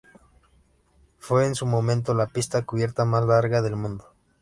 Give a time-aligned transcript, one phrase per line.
[1.19, 4.15] Fue en su momento la pista cubierta más larga del mundo.